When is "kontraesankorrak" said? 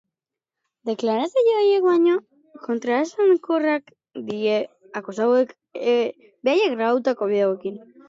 2.65-3.95